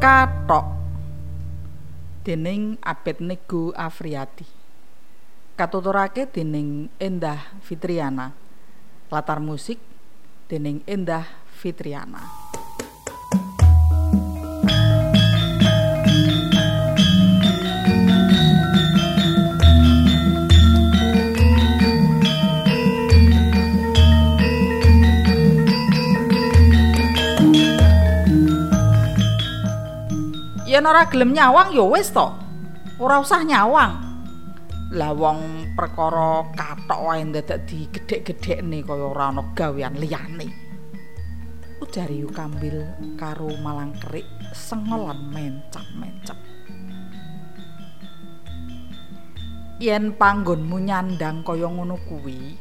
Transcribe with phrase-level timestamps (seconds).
[0.00, 0.64] Katok
[2.24, 4.48] dening Abednego Afriati
[5.60, 8.32] katuturake dening Endah Fitriana.
[9.12, 9.76] Latar musik
[10.48, 12.39] dening Endah Fitriana
[30.80, 32.24] yen ora gelem nyawang ya wis to.
[32.96, 34.00] Ora usah nyawang.
[34.96, 40.48] Lah wong perkara kathok wae dadak digedhek-gedhekne kaya ora ana gawean liyane.
[41.84, 42.80] Ujari kambil
[43.20, 44.24] karo malang kerik
[44.56, 46.40] sengolan mencap-mencap.
[49.84, 52.56] Yen panggonmu nyandang kaya ngono kuwi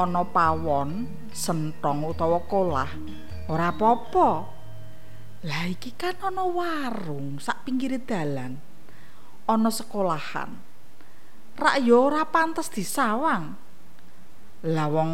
[0.00, 2.88] ana pawon sentong utawa kolah
[3.52, 4.59] ora apa-apa
[5.40, 8.60] Lah iki kan ana warung sak pinggire dalan.
[9.48, 10.52] Ana sekolahan.
[11.56, 13.56] Rak ya ora pantes disawang.
[14.68, 15.12] Lah wong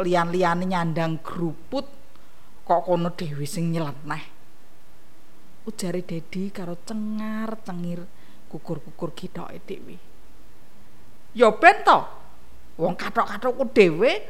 [0.00, 1.84] liyan-liyane nyandang gruput
[2.64, 4.24] kok kono dhewe sing nyeleneh.
[5.68, 8.00] Ujare Dedi karo cengar-cengir
[8.48, 9.96] kukur-kukur kithoke dhewe.
[11.36, 12.00] Ya ben to.
[12.80, 14.24] Wong kathok-kathokku dhewe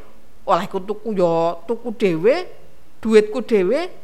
[0.44, 2.34] olehku tuku ya tuku dhewe,
[2.98, 4.03] duitku dhewe.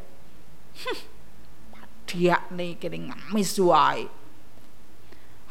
[2.07, 4.05] Diakne kene ngamis wae.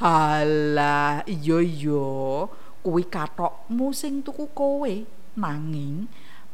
[0.00, 2.08] Halah, iya iya,
[2.80, 4.92] kuwi kathokmu sing tuku kowe.
[5.36, 6.08] Nanging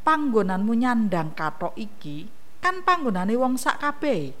[0.07, 2.31] panggonanmu nyandang kathok iki
[2.63, 4.31] kan panggonane wong sak kabeh.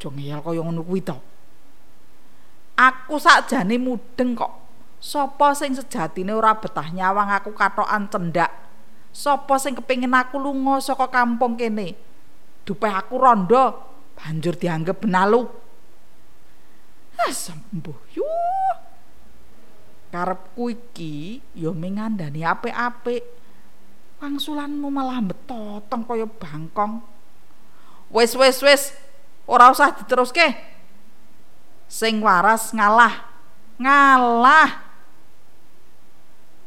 [0.00, 1.16] Aja ngeyel kaya ngono kuwi to.
[2.80, 4.52] Aku sakjane mudeng kok.
[5.00, 8.48] Sopo sing sejatine ora betah nyawang aku kathokan cendak?
[9.12, 11.96] Sopo sing kepengin aku lunga saka kampung kene?
[12.64, 13.64] Dupeh aku rondo
[14.14, 15.42] banjur dianggep benalu.
[17.20, 18.76] Ah sembuh yuh.
[20.10, 23.22] Karepku iki ya mengandani apik-apik.
[24.20, 27.00] Wangsulanmu malah betotong kaya bangkong.
[28.10, 28.82] Wis wis wis,
[29.46, 30.44] ora usah diteruske.
[31.88, 33.30] Sing waras ngalah.
[33.80, 34.70] Ngalah.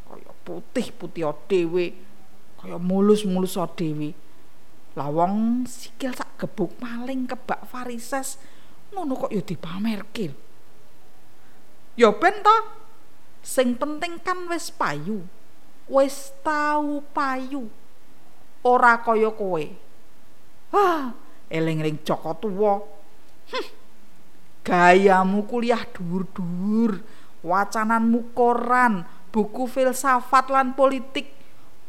[0.10, 1.94] Kaya putih-putih dhewe,
[2.58, 4.18] kaya mulus-mulus dhewe.
[4.94, 8.38] Lawang sikil sak gebuk maling kebak varises
[8.94, 10.30] ngono kok ya dipamerke.
[11.98, 12.58] Ya ben to.
[13.44, 15.26] Sing penting kan wis payu.
[15.90, 17.68] Wis tau payu.
[18.64, 19.66] Ora kaya kowe.
[20.72, 21.12] Wah,
[21.52, 22.80] eling-eling Joko tuwa.
[23.52, 23.68] Hm.
[24.64, 27.04] Gayamu kuliah dhuwur-dhuwur,
[27.44, 31.43] wacananmu koran, buku filsafat lan politik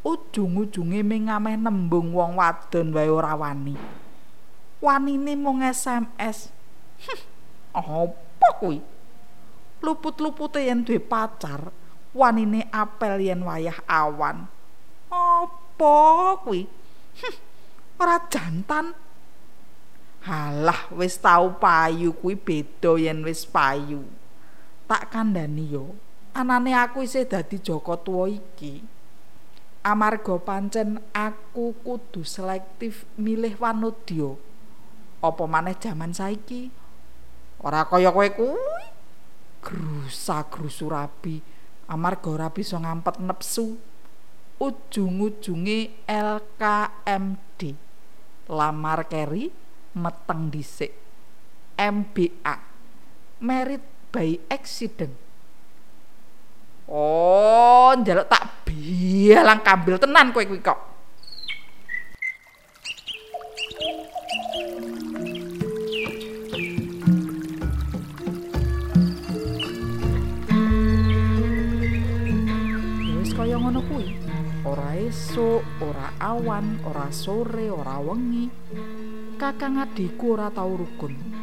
[0.05, 3.73] ujung-ujunge mengameh nembung wong wadon wae ora wani.
[4.85, 6.53] Wanine mung SMS.
[7.73, 8.85] Apa kuwi?
[9.81, 11.73] Luput-lupute yen duwe pacar,
[12.13, 14.45] wanine apel yen wayah awan.
[15.09, 15.97] Apa
[16.45, 16.69] kuwi?
[17.97, 18.93] Ora jantan.
[20.25, 24.05] Halah wis tau payu kuwi beda yen wis payu.
[24.85, 25.97] Tak kandhani yo,
[26.37, 28.85] anane aku isih dadi Joko tuwa iki.
[29.85, 34.35] Amarga pancen aku kudu selektif milih wanodya
[35.25, 36.69] apa maneh jaman saiki?
[37.65, 38.61] Ora kaya kowe kuwi.
[39.65, 41.41] Grusa grusu rabi.
[41.89, 43.81] Amarga ora bisa ngampet nepsu.
[44.61, 47.61] Ujung-ujunge LKMD
[48.53, 49.49] lamar keri
[49.97, 50.93] meteng dhisik.
[51.75, 52.55] MBA
[53.41, 53.83] merit
[54.15, 55.24] by accident
[56.89, 60.81] oh njaluk tak bialang kambil tenan kowe kuwi kok.
[73.21, 74.21] Wis kaya ngono kuwi.
[74.65, 78.49] Ora esuk, ora awan, ora sore, ora wengi.
[79.37, 81.34] Kakang adikku ora tau rukun.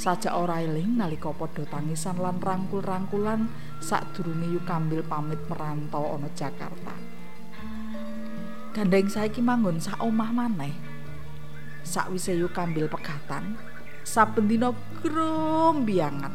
[0.00, 3.52] Sajak ora eling nalika padha tangisan lan rangkul-rangkulan
[3.84, 6.96] sadurunge yu kambil pamit merantau ana Jakarta.
[8.72, 10.72] Gandeng saiki manggon sak omah maneh.
[11.84, 13.60] Sakwise yu kambil pegatan,
[14.00, 14.72] saben dina
[15.04, 16.32] grombiangan.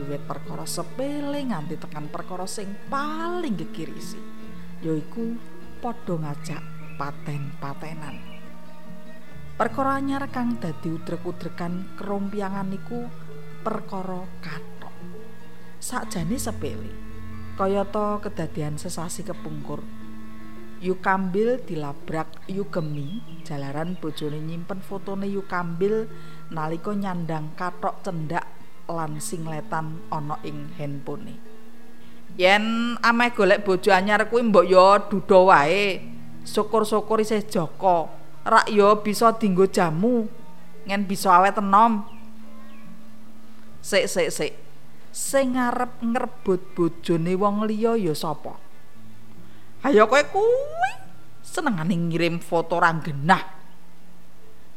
[0.00, 4.16] Wiwit perkara sepele nganti tekan perkara sing paling gekirisi,
[4.80, 5.36] yaiku
[5.84, 6.64] padha ngajak
[6.96, 8.29] paten-patenan.
[9.60, 13.04] Perkara anyar kang dadi udrek-udrekan kerompiangan niku
[13.60, 14.96] perkara kathok.
[15.76, 16.88] Sakjane sepele.
[17.60, 19.84] Kayata kedadian sesasi kepungkur.
[20.80, 26.08] Yukambil dilabrak Yugemi jalaran bojone nyimpen fotone Yukambil
[26.48, 28.48] nalika nyandang katok cendak
[28.88, 31.36] lan singletan ana ing handphone.
[32.40, 36.00] Yen ameh golek bojo anyar kuwi mbok yo dudo wae.
[36.48, 38.19] Syukur-syukur isih Joko.
[38.46, 40.28] Rak yo bisa dinggo jamu.
[40.88, 42.06] Ngen bisa awet enom.
[43.84, 44.52] Sik sik sik.
[45.10, 48.54] Sing ngarep ngrebut bojone wong liya ya sapa?
[49.82, 50.92] Ayo kowe kuwi
[51.40, 53.42] senengane ngirim foto ranggenah.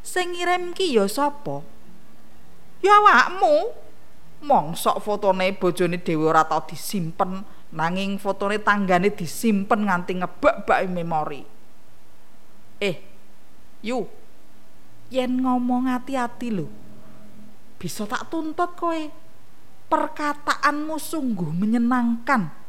[0.01, 1.61] Sing ngirim ki ya sapa?
[2.83, 3.83] Ya awakmu.
[4.43, 11.47] Mongsok fotone bojone dhewe ora tau disimpen, nanging fotone tanggane disimpen nganti ngebak-bak memori.
[12.83, 13.12] Eh,
[13.83, 14.07] yu.
[15.13, 16.65] Yen ngomong hati-hati lho.
[17.77, 19.01] Bisa tak tuntut kowe.
[19.91, 22.63] Perkataanmu sungguh menyenangkan.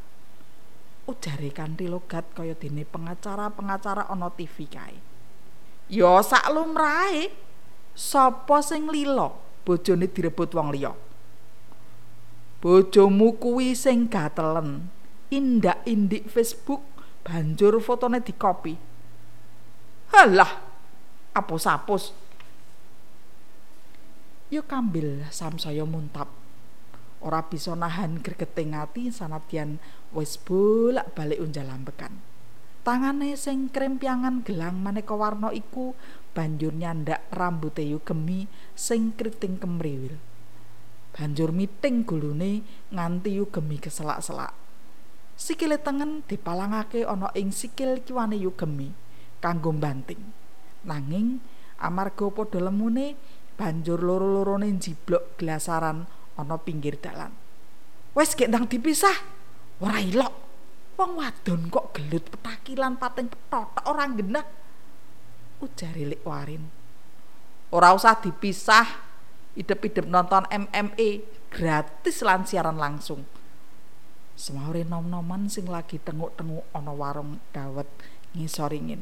[1.05, 4.96] ujare kanthi logat kaya dene pengacara-pengacara ana TV kae.
[5.93, 7.28] Ya sak lumrahe
[7.93, 9.28] sapa sing lila
[9.69, 10.96] bojone direbut wong liya.
[12.64, 14.88] Bojomu kuwi sing gatelen.
[15.28, 16.81] Indak-indik Facebook
[17.20, 18.72] banjur fotone dikopi.
[20.16, 20.63] Halah,
[21.34, 22.14] apus-apus.
[24.54, 26.31] Yuk kambil samsaya muntap.
[27.25, 29.81] ora bisa nahan gregeting ati sanadyan
[30.12, 32.20] wis bolak-balik unjal ambekan.
[32.84, 35.96] Tangane sing krempiangan gelang maneka warna iku
[36.36, 38.44] banjur nyandak rambute yu gemi
[38.76, 40.20] sing kriting kemriwil.
[41.16, 42.60] Banjur miting gulune
[42.92, 44.52] nganti yu gemi keselak-selak.
[45.40, 48.92] Sikile tengen dipalangake ana ing sikil kiwane yu gemi
[49.40, 50.44] kanggo banting.
[50.84, 51.40] Nanging
[51.81, 53.16] amarga padha lemune
[53.54, 56.04] banjur loro-lorone jiblok glasaran
[56.34, 57.31] ana pinggir dalan.
[58.14, 59.14] Wes gek ndang dipisah.
[59.82, 60.34] Ora ilok.
[60.94, 64.46] Wong wadon kok gelut petakilan pating petotok ora genah.
[65.58, 66.62] Ujare Lik Warin.
[67.75, 68.87] Ora usah dipisah.
[69.54, 73.22] Idep-idep nonton MMA gratis lan siaran langsung.
[74.34, 77.87] Semaure nom-noman sing lagi tenguk-tenguk ana warung dawet
[78.34, 78.98] ngisoringin.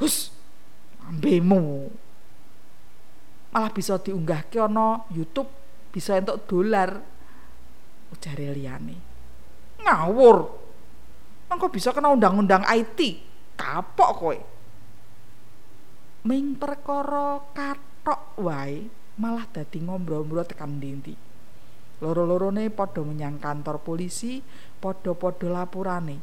[0.00, 0.32] Hus,
[1.08, 1.88] ambemu.
[3.48, 5.48] Malah bisa diunggahke ana YouTube
[5.88, 7.00] bisa entuk dolar.
[8.12, 8.96] Ujare liyane.
[9.80, 10.36] Ngawur.
[11.48, 13.00] Engko bisa kena undang-undang IT
[13.56, 14.38] kapok kowe.
[16.28, 18.84] Ming perkara katok wae
[19.18, 21.26] malah dadi ngombro-ombro tekan ndi
[21.98, 24.38] loro-lorone padha menyang kantor polisi
[24.78, 26.18] padha-padha lapurane.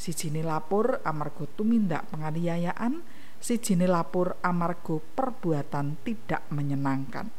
[0.00, 3.04] Sijine lapor amarga tumindak penganiayaan
[3.40, 7.32] sijine lapor amarga perbuatan tidak menyenangkan.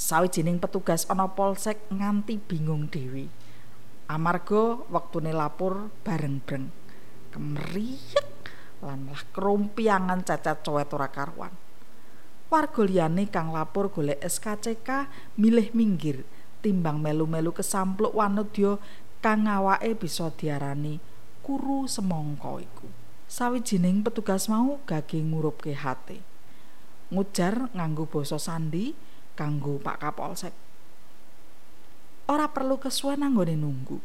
[0.00, 3.28] Sawijining petugas ana polsek nganti bingung dhewe.
[4.08, 6.72] Amarga wektune lapor bareng-bareng
[7.30, 8.28] kemriyek
[8.82, 11.52] lan malah krumpiangan cacat cowet ora karuan.
[12.50, 15.06] Warga liyane kang lapor golek SKCK
[15.38, 16.26] milih minggir
[16.64, 18.80] timbang melu-melu kesampluk wanudya
[19.22, 20.98] kang awake bisa diarani
[21.44, 22.88] kuru semongko iku
[23.30, 26.18] sawijining petugas mau gage ngurupke hati
[27.10, 28.94] ngujar nganggo basa sandi
[29.34, 30.54] kanggo Pak Kapolsek.
[32.30, 33.98] Ora perlu kesuwen anggone nunggu.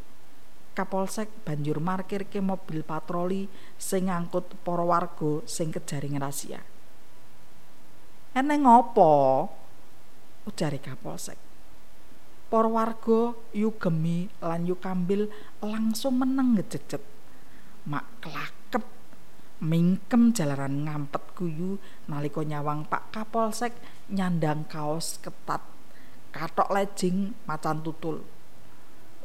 [0.76, 6.60] Kapolsek banjur markir ke mobil patroli sing ngangkut para warga sing kejaring rahasia.
[8.36, 9.48] Eneng ngopo?
[10.50, 11.38] Ujare Kapolsek.
[12.50, 15.30] Para warga yu gemi lan yu kambil
[15.62, 17.02] langsung meneng ngejecet.
[17.86, 18.65] Mak kelakep
[19.64, 21.80] mingkem jalaran ngampet guyu
[22.12, 23.72] nalika nyawang Pak Kapolsek
[24.12, 25.64] nyandang kaos ketat
[26.36, 28.20] katok lejing macan tutul.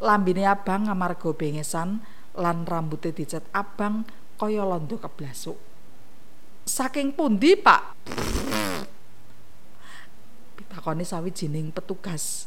[0.00, 2.00] Lambine abang amarga bengesan
[2.38, 4.06] lan rambutnya dicet abang
[4.38, 5.58] kaya londo keblasuk.
[6.64, 7.98] Saking pundi pak?
[10.54, 12.46] Pitakoni sawijining petugas.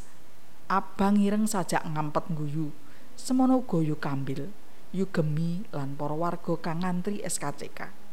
[0.66, 2.72] Abang ireng sajak ngampet guyu
[3.14, 4.50] semono goyo kambil
[4.94, 8.04] yu gemi lan para warga kang ngantri SKCK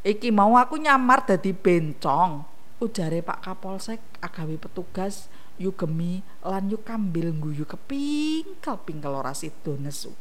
[0.00, 2.48] iki mau aku nyamar dadi bencong.
[2.80, 5.28] Ujare Pak Kapolsek agawe petugas
[5.60, 10.16] yu gemi lan yu kambil guyu kepingkel pingkel ora sida nesu.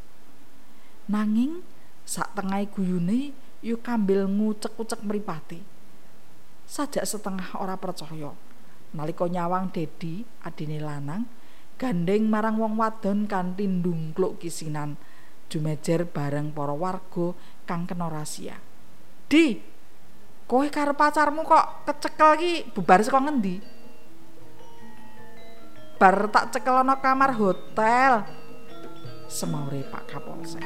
[1.07, 1.63] Nanging
[2.03, 3.31] sak tengah guyune
[3.63, 5.63] yu kambil ngucek-ucek mripate
[6.67, 8.35] sajak setengah ora percaya.
[8.91, 11.23] Nalika nyawang Dedi adine lanang
[11.79, 14.99] gandeng marang wong wadon kanthi ndungkluk kisinan
[15.49, 17.33] jumejer bareng para warga
[17.65, 18.55] kang kena rahasia.
[19.25, 19.57] Di
[20.45, 23.57] kowe karo pacarmu kok kecekel iki bubar saka ngendi?
[25.99, 28.23] Bar tak cekel ana kamar hotel.
[29.29, 30.63] Semaure Pak Kapolsek.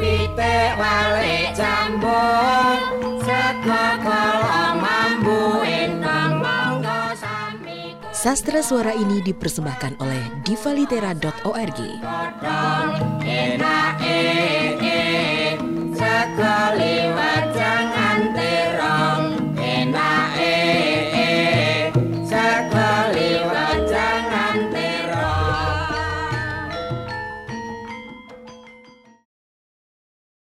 [0.00, 2.80] Pitik walik jambon
[3.20, 3.93] sego
[8.24, 11.80] Sastra suara ini dipersembahkan oleh divalitera.org.